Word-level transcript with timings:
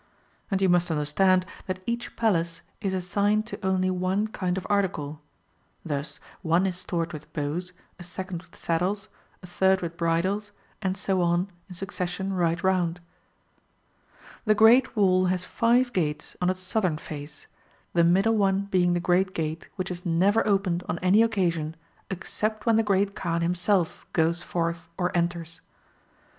^ 0.01 0.03
And 0.49 0.63
you 0.63 0.67
must 0.67 0.89
understand 0.89 1.45
that 1.67 1.83
each 1.85 2.15
Palace 2.15 2.63
is 2.81 2.95
assigned 2.95 3.45
to 3.45 3.63
only 3.63 3.91
one 3.91 4.27
kind 4.29 4.57
of 4.57 4.65
article; 4.67 5.21
thus 5.85 6.19
one 6.41 6.65
is 6.65 6.75
stored 6.75 7.13
with 7.13 7.31
bows, 7.33 7.73
a 7.99 8.03
second 8.03 8.41
with 8.41 8.55
saddles, 8.55 9.09
a 9.43 9.45
third 9.45 9.81
with 9.83 9.97
bridles, 9.97 10.53
and 10.81 10.97
so 10.97 11.21
on 11.21 11.49
in 11.69 11.75
succession 11.75 12.33
right 12.33 12.63
round/ 12.63 12.95
Chap. 12.95 13.03
X. 13.03 13.03
THE 13.13 13.51
PALACE 13.59 14.41
OF 14.41 14.45
THE 14.45 14.55
GREAT 14.55 14.83
KAAN 14.83 14.93
363 14.95 14.95
The 14.95 14.95
great 14.95 14.95
wall 14.95 15.25
has 15.27 15.83
five 15.85 15.93
gates 15.93 16.35
on 16.41 16.49
its 16.49 16.59
southern 16.59 16.97
face, 16.97 17.47
the 17.93 18.03
middle 18.03 18.35
one 18.35 18.61
being 18.71 18.93
the 18.93 18.99
great 18.99 19.35
gate 19.35 19.69
which 19.75 19.91
is 19.91 20.03
never 20.03 20.47
opened 20.47 20.81
on 20.89 20.97
any 21.03 21.21
occasion 21.21 21.75
except 22.09 22.65
when 22.65 22.77
the 22.77 22.81
Great 22.81 23.15
Kaan 23.15 23.43
himself 23.43 24.07
o 24.17 24.21
oes 24.23 24.41
forth 24.41 24.89
or 24.97 25.15
enters. 25.15 25.61